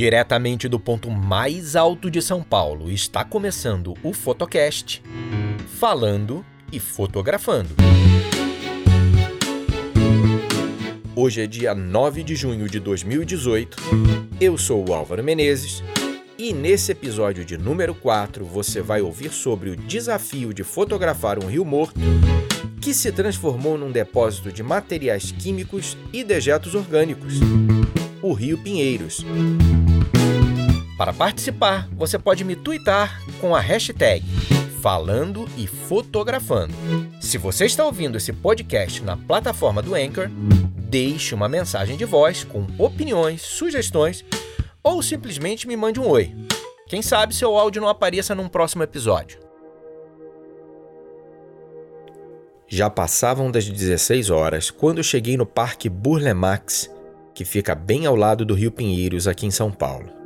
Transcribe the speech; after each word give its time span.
Diretamente 0.00 0.66
do 0.66 0.80
ponto 0.80 1.10
mais 1.10 1.76
alto 1.76 2.10
de 2.10 2.22
São 2.22 2.42
Paulo, 2.42 2.90
está 2.90 3.22
começando 3.22 3.92
o 4.02 4.14
Fotocast, 4.14 5.02
falando 5.78 6.42
e 6.72 6.80
fotografando. 6.80 7.74
Hoje 11.14 11.42
é 11.42 11.46
dia 11.46 11.74
9 11.74 12.22
de 12.22 12.34
junho 12.34 12.66
de 12.66 12.80
2018. 12.80 13.76
Eu 14.40 14.56
sou 14.56 14.88
o 14.88 14.94
Álvaro 14.94 15.22
Menezes 15.22 15.82
e 16.38 16.54
nesse 16.54 16.92
episódio 16.92 17.44
de 17.44 17.58
número 17.58 17.94
4 17.94 18.42
você 18.42 18.80
vai 18.80 19.02
ouvir 19.02 19.30
sobre 19.30 19.68
o 19.68 19.76
desafio 19.76 20.54
de 20.54 20.64
fotografar 20.64 21.38
um 21.38 21.46
rio 21.46 21.66
morto 21.66 22.00
que 22.80 22.94
se 22.94 23.12
transformou 23.12 23.76
num 23.76 23.92
depósito 23.92 24.50
de 24.50 24.62
materiais 24.62 25.30
químicos 25.30 25.94
e 26.10 26.24
dejetos 26.24 26.74
orgânicos, 26.74 27.34
o 28.22 28.32
Rio 28.32 28.56
Pinheiros. 28.56 29.26
Para 31.00 31.14
participar, 31.14 31.88
você 31.92 32.18
pode 32.18 32.44
me 32.44 32.54
twittar 32.54 33.22
com 33.40 33.56
a 33.56 33.58
hashtag 33.58 34.22
falando 34.82 35.48
e 35.56 35.66
fotografando. 35.66 36.74
Se 37.22 37.38
você 37.38 37.64
está 37.64 37.86
ouvindo 37.86 38.18
esse 38.18 38.34
podcast 38.34 39.02
na 39.02 39.16
plataforma 39.16 39.80
do 39.80 39.94
Anchor, 39.94 40.28
deixe 40.76 41.34
uma 41.34 41.48
mensagem 41.48 41.96
de 41.96 42.04
voz 42.04 42.44
com 42.44 42.66
opiniões, 42.76 43.40
sugestões 43.40 44.22
ou 44.82 45.02
simplesmente 45.02 45.66
me 45.66 45.74
mande 45.74 45.98
um 45.98 46.06
oi. 46.06 46.36
Quem 46.86 47.00
sabe 47.00 47.34
seu 47.34 47.56
áudio 47.56 47.80
não 47.80 47.88
apareça 47.88 48.34
num 48.34 48.46
próximo 48.46 48.82
episódio. 48.82 49.40
Já 52.68 52.90
passavam 52.90 53.50
das 53.50 53.66
16 53.66 54.28
horas 54.28 54.70
quando 54.70 55.02
cheguei 55.02 55.38
no 55.38 55.46
Parque 55.46 55.88
Burle 55.88 56.34
Marx, 56.34 56.90
que 57.34 57.46
fica 57.46 57.74
bem 57.74 58.04
ao 58.04 58.14
lado 58.14 58.44
do 58.44 58.52
Rio 58.52 58.70
Pinheiros, 58.70 59.26
aqui 59.26 59.46
em 59.46 59.50
São 59.50 59.72
Paulo. 59.72 60.19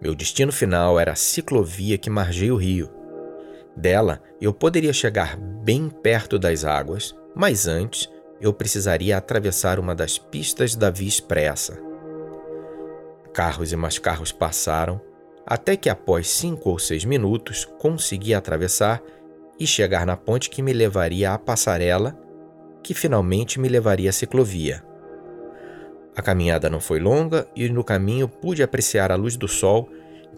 Meu 0.00 0.14
destino 0.14 0.52
final 0.52 1.00
era 1.00 1.12
a 1.12 1.16
ciclovia 1.16 1.96
que 1.96 2.10
margeia 2.10 2.52
o 2.52 2.56
rio. 2.56 2.90
Dela, 3.76 4.22
eu 4.40 4.52
poderia 4.52 4.92
chegar 4.92 5.36
bem 5.36 5.88
perto 5.88 6.38
das 6.38 6.64
águas, 6.64 7.14
mas 7.34 7.66
antes 7.66 8.08
eu 8.40 8.52
precisaria 8.52 9.16
atravessar 9.16 9.78
uma 9.78 9.94
das 9.94 10.18
pistas 10.18 10.74
da 10.74 10.90
Via 10.90 11.08
Expressa. 11.08 11.78
Carros 13.32 13.72
e 13.72 13.76
mais 13.76 13.98
carros 13.98 14.32
passaram, 14.32 15.00
até 15.46 15.76
que 15.76 15.88
após 15.88 16.28
cinco 16.28 16.70
ou 16.70 16.78
seis 16.78 17.04
minutos 17.04 17.64
consegui 17.78 18.34
atravessar 18.34 19.02
e 19.58 19.66
chegar 19.66 20.04
na 20.06 20.16
ponte 20.16 20.50
que 20.50 20.62
me 20.62 20.72
levaria 20.72 21.32
à 21.32 21.38
passarela, 21.38 22.18
que 22.82 22.94
finalmente 22.94 23.58
me 23.58 23.68
levaria 23.68 24.10
à 24.10 24.12
ciclovia. 24.12 24.82
A 26.16 26.22
caminhada 26.22 26.70
não 26.70 26.80
foi 26.80 26.98
longa 26.98 27.46
e 27.54 27.68
no 27.68 27.84
caminho 27.84 28.26
pude 28.26 28.62
apreciar 28.62 29.12
a 29.12 29.16
luz 29.16 29.36
do 29.36 29.46
sol 29.46 29.90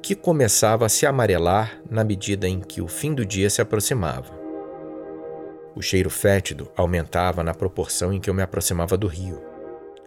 que 0.03 0.15
começava 0.15 0.85
a 0.85 0.89
se 0.89 1.07
amarelar 1.07 1.81
na 1.89 2.03
medida 2.03 2.49
em 2.49 2.61
que 2.61 2.81
o 2.81 2.89
fim 2.89 3.15
do 3.15 3.25
dia 3.25 3.49
se 3.49 3.61
aproximava. 3.61 4.37
O 5.75 5.81
cheiro 5.81 6.11
fétido 6.11 6.71
aumentava 6.77 7.45
na 7.45 7.55
proporção 7.55 8.13
em 8.13 8.21
que 8.21 8.29
eu 8.29 8.35
me 8.35 8.43
aproximava 8.43 8.97
do 8.97 9.07
rio. 9.07 9.41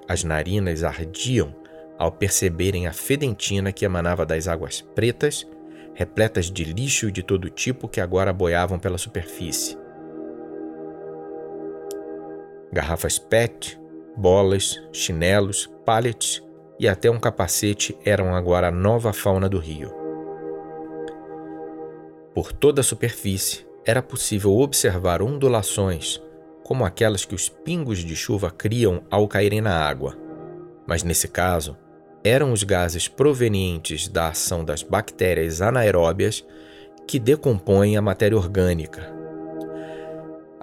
As 0.07 0.23
narinas 0.23 0.83
ardiam 0.83 1.55
ao 1.97 2.11
perceberem 2.11 2.87
a 2.87 2.93
fedentina 2.93 3.71
que 3.71 3.85
emanava 3.85 4.25
das 4.25 4.47
águas 4.47 4.81
pretas 4.81 5.47
repletas 5.93 6.49
de 6.49 6.63
lixo 6.63 7.11
de 7.11 7.21
todo 7.21 7.49
tipo 7.49 7.87
que 7.87 8.01
agora 8.01 8.33
boiavam 8.33 8.79
pela 8.79 8.97
superfície. 8.97 9.77
Garrafas 12.71 13.19
PET, 13.19 13.80
bolas, 14.15 14.81
chinelos, 14.91 15.69
pallets 15.85 16.43
e 16.79 16.87
até 16.87 17.09
um 17.09 17.19
capacete 17.19 17.97
eram 18.03 18.35
agora 18.35 18.67
a 18.67 18.71
nova 18.71 19.13
fauna 19.13 19.47
do 19.47 19.59
rio. 19.59 19.93
Por 22.33 22.51
toda 22.51 22.81
a 22.81 22.83
superfície 22.83 23.65
era 23.85 24.01
possível 24.01 24.57
observar 24.57 25.21
ondulações, 25.21 26.21
como 26.63 26.85
aquelas 26.85 27.25
que 27.25 27.35
os 27.35 27.49
pingos 27.49 27.99
de 27.99 28.15
chuva 28.15 28.49
criam 28.49 29.03
ao 29.09 29.27
caírem 29.27 29.59
na 29.59 29.75
água. 29.75 30.17
Mas 30.87 31.03
nesse 31.03 31.27
caso, 31.27 31.77
eram 32.23 32.53
os 32.53 32.63
gases 32.63 33.07
provenientes 33.07 34.07
da 34.07 34.29
ação 34.29 34.63
das 34.63 34.83
bactérias 34.83 35.61
anaeróbias 35.61 36.45
que 37.07 37.19
decompõem 37.19 37.97
a 37.97 38.01
matéria 38.01 38.37
orgânica. 38.37 39.11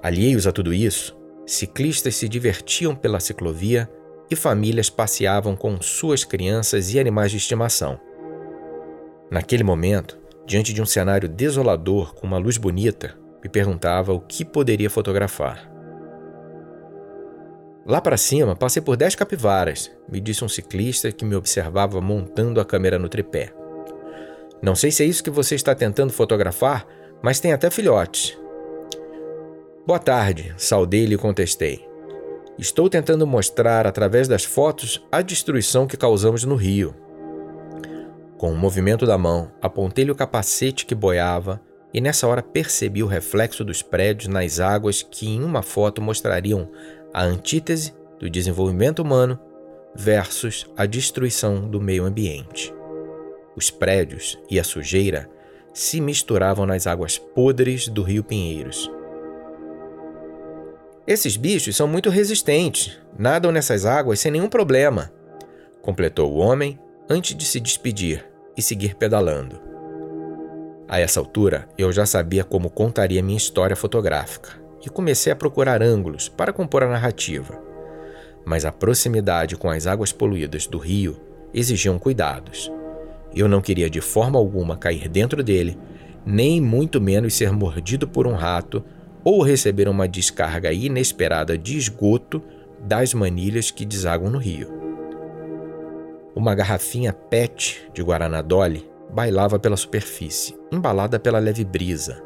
Alheios 0.01 0.47
a 0.47 0.53
tudo 0.53 0.73
isso, 0.73 1.18
ciclistas 1.53 2.15
se 2.15 2.29
divertiam 2.29 2.95
pela 2.95 3.21
ciclovia 3.21 3.91
e 4.31 4.37
famílias 4.37 4.91
passeavam 4.91 5.57
com 5.57 5.81
suas 5.81 6.23
crianças 6.23 6.93
e 6.93 7.01
animais 7.01 7.31
de 7.31 7.39
estimação. 7.39 7.99
Naquele 9.31 9.65
momento, 9.65 10.19
diante 10.47 10.73
de 10.73 10.83
um 10.83 10.87
cenário 10.87 11.29
desolador 11.29 12.15
com 12.15 12.27
uma 12.27 12.39
luz 12.39 12.59
bonita, 12.59 13.17
me 13.43 13.49
perguntava 13.49 14.13
o 14.13 14.21
que 14.21 14.45
poderia 14.45 14.91
fotografar. 14.91 15.71
Lá 17.87 18.03
para 18.03 18.19
cima, 18.19 18.55
passei 18.55 18.83
por 18.83 18.97
dez 18.97 19.15
capivaras, 19.15 19.91
me 20.07 20.21
disse 20.21 20.45
um 20.45 20.49
ciclista 20.49 21.11
que 21.11 21.25
me 21.25 21.35
observava 21.35 22.01
montando 22.01 22.61
a 22.61 22.65
câmera 22.65 22.99
no 22.99 23.09
tripé. 23.09 23.55
Não 24.61 24.75
sei 24.75 24.91
se 24.91 25.03
é 25.03 25.07
isso 25.07 25.25
que 25.25 25.31
você 25.31 25.55
está 25.55 25.75
tentando 25.75 26.13
fotografar, 26.13 26.87
mas 27.23 27.41
tem 27.41 27.53
até 27.53 27.71
filhotes. 27.71 28.38
Boa 29.89 29.99
tarde, 29.99 30.53
saudei 30.59 31.07
e 31.07 31.17
contestei. 31.17 31.83
Estou 32.59 32.91
tentando 32.91 33.27
mostrar 33.27 33.87
através 33.87 34.29
das 34.29 34.45
fotos 34.45 35.03
a 35.11 35.23
destruição 35.23 35.87
que 35.87 35.97
causamos 35.97 36.45
no 36.45 36.57
rio. 36.57 36.95
Com 38.37 38.53
um 38.53 38.55
movimento 38.55 39.07
da 39.07 39.17
mão, 39.17 39.51
apontei-lhe 39.63 40.11
o 40.11 40.15
capacete 40.15 40.85
que 40.85 40.95
boiava 40.95 41.59
e 41.91 42.03
nessa 42.03 42.29
hora 42.29 42.43
percebi 42.43 43.03
o 43.03 43.07
reflexo 43.07 43.65
dos 43.65 43.81
prédios 43.81 44.29
nas 44.29 44.61
águas 44.61 45.03
que 45.03 45.27
em 45.27 45.43
uma 45.43 45.63
foto 45.63 46.03
mostrariam 46.03 46.69
a 47.15 47.25
antítese 47.25 47.95
do 48.21 48.29
desenvolvimento 48.29 48.99
humano 48.99 49.41
versus 49.95 50.67
a 50.77 50.85
destruição 50.85 51.67
do 51.67 51.81
meio 51.81 52.05
ambiente. 52.05 52.75
Os 53.57 53.71
prédios 53.71 54.39
e 54.51 54.61
a 54.61 54.65
sujeira 54.65 55.31
se 55.73 55.99
misturavam 55.99 56.67
nas 56.67 56.87
águas 56.87 57.17
podres 57.17 57.89
do 57.89 58.03
rio 58.03 58.23
Pinheiros. 58.23 58.98
Esses 61.09 61.39
bichos 61.39 61.75
são 61.75 61.89
muito 61.89 62.11
resistentes, 62.11 62.99
nadam 63.19 63.51
nessas 63.51 63.87
águas 63.87 64.21
sem 64.21 64.31
nenhum 64.31 64.51
problema, 64.51 65.11
completou 65.81 66.31
o 66.31 66.37
homem 66.37 66.79
antes 67.09 67.35
de 67.35 67.47
se 67.47 67.59
despedir 67.59 68.27
e 68.55 68.61
seguir 68.61 68.95
pedalando. 68.95 69.59
A 70.87 71.01
essa 71.01 71.19
altura, 71.19 71.67
eu 71.79 71.91
já 71.91 72.05
sabia 72.05 72.45
como 72.45 72.69
contaria 72.69 73.23
minha 73.23 73.39
história 73.39 73.75
fotográfica 73.75 74.51
e 74.85 74.91
comecei 74.91 75.33
a 75.33 75.37
procurar 75.37 75.83
ângulos 75.83 76.29
para 76.29 76.53
compor 76.53 76.83
a 76.83 76.89
narrativa. 76.89 77.59
Mas 78.45 78.67
a 78.67 78.71
proximidade 78.71 79.57
com 79.57 79.71
as 79.71 79.87
águas 79.87 80.13
poluídas 80.13 80.67
do 80.67 80.77
rio 80.77 81.19
exigiam 81.55 81.99
cuidados. 81.99 82.71
Eu 83.35 83.49
não 83.49 83.63
queria 83.63 83.89
de 83.89 84.03
forma 84.03 84.39
alguma 84.39 84.77
cair 84.77 85.09
dentro 85.09 85.43
dele, 85.43 85.79
nem 86.27 86.61
muito 86.61 87.01
menos 87.01 87.33
ser 87.33 87.51
mordido 87.51 88.07
por 88.07 88.27
um 88.27 88.35
rato 88.35 88.85
ou 89.25 89.43
receber 89.43 89.89
uma 89.89 90.09
descarga 90.09 90.73
inesperada 90.73 91.57
de 91.57 91.77
esgoto 91.77 92.43
das 92.81 93.13
manilhas 93.13 93.71
que 93.71 93.85
desaguam 93.85 94.31
no 94.31 94.39
rio. 94.39 94.69
Uma 96.35 96.55
garrafinha 96.55 97.13
PET 97.13 97.91
de 97.93 98.03
Guaraná 98.03 98.41
Dolly 98.41 98.89
bailava 99.11 99.59
pela 99.59 99.77
superfície, 99.77 100.57
embalada 100.71 101.19
pela 101.19 101.39
leve 101.39 101.65
brisa. 101.65 102.23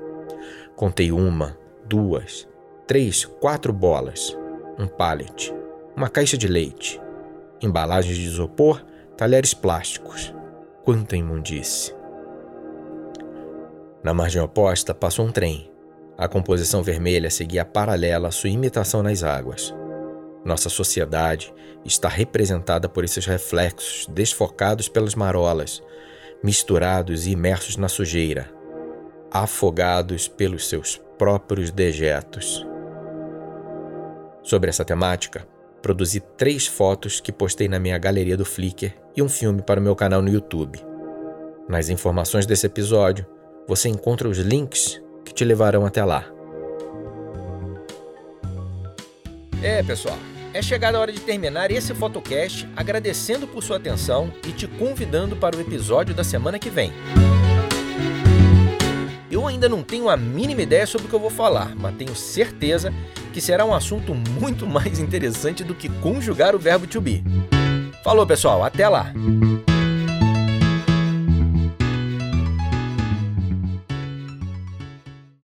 Contei 0.77 1.11
uma, 1.11 1.57
duas, 1.87 2.47
três, 2.87 3.25
quatro 3.25 3.73
bolas, 3.73 4.37
um 4.79 4.87
pallet, 4.87 5.55
uma 5.97 6.09
caixa 6.09 6.37
de 6.37 6.47
leite, 6.47 7.01
embalagens 7.63 8.17
de 8.17 8.25
isopor, 8.25 8.85
talheres 9.17 9.55
plásticos. 9.55 10.35
Quanta 10.85 11.17
imundície! 11.17 11.95
Na 14.03 14.13
margem 14.13 14.43
oposta 14.43 14.93
passou 14.93 15.25
um 15.25 15.33
trem. 15.33 15.72
A 16.17 16.29
composição 16.29 16.83
vermelha 16.83 17.31
seguia 17.31 17.65
paralela 17.65 18.29
à 18.29 18.31
sua 18.31 18.51
imitação 18.51 19.03
nas 19.03 19.23
águas. 19.23 19.75
Nossa 20.45 20.69
sociedade 20.69 21.53
está 21.85 22.09
representada 22.09 22.89
por 22.89 23.05
esses 23.05 23.27
reflexos 23.27 24.07
desfocados 24.09 24.89
pelas 24.89 25.15
marolas, 25.15 25.83
misturados 26.43 27.27
e 27.27 27.31
imersos 27.31 27.77
na 27.77 27.89
sujeira, 27.89 28.51
afogados 29.31 30.29
pelos 30.29 30.69
seus 30.69 31.01
próprios 31.17 31.71
dejetos. 31.71 32.67
Sobre 34.43 34.69
essa 34.69 34.85
temática, 34.85 35.47
produzi 35.81 36.21
três 36.37 36.67
fotos 36.67 37.21
que 37.21 37.33
postei 37.33 37.69
na 37.69 37.79
minha 37.79 37.99
galeria 37.99 38.37
do 38.37 38.45
Flickr 38.45 38.93
e 39.17 39.23
um 39.23 39.29
filme 39.29 39.63
para 39.63 39.81
o 39.81 39.83
meu 39.83 39.97
canal 39.97 40.21
no 40.21 40.29
YouTube. 40.31 40.79
Nas 41.69 41.89
informações 41.89 42.45
desse 42.45 42.67
episódio, 42.67 43.27
você 43.67 43.89
encontra 43.89 44.29
os 44.29 44.39
links 44.39 45.02
que 45.25 45.33
te 45.33 45.45
levarão 45.45 45.87
até 45.87 46.05
lá. 46.05 46.25
É, 49.63 49.83
pessoal, 49.83 50.19
é 50.53 50.61
chegada 50.61 50.99
a 50.99 51.01
hora 51.01 51.13
de 51.13 51.21
terminar 51.21 51.71
esse 51.71 51.95
fotocast 51.95 52.69
agradecendo 52.77 53.47
por 53.47 53.63
sua 53.63 53.77
atenção 53.77 54.33
e 54.47 54.53
te 54.53 54.67
convidando 54.67 55.37
para 55.37 55.57
o 55.57 55.61
episódio 55.61 56.15
da 56.15 56.25
semana 56.25 56.59
que 56.59 56.69
vem. 56.69 56.93
Eu 59.31 59.47
ainda 59.47 59.69
não 59.69 59.83
tenho 59.83 60.11
a 60.11 60.17
mínima 60.17 60.61
ideia 60.61 60.87
sobre 60.87 61.07
o 61.07 61.09
que 61.09 61.15
eu 61.15 61.21
vou 61.21 61.31
falar, 61.31 61.75
mas 61.75 61.97
tenho 61.97 62.15
certeza 62.15 62.93
que 63.33 63.41
será 63.41 63.65
um 63.65 63.73
assunto 63.73 64.15
muito 64.15 64.67
mais 64.69 64.99
interessante 64.99 65.65
do 65.65 65.75
que 65.75 65.89
conjugar 65.89 66.55
o 66.55 66.59
verbo 66.59 66.87
to 66.87 67.01
be. 67.01 67.25
Falou, 68.05 68.27
pessoal, 68.27 68.63
até 68.63 68.89
lá! 68.89 69.13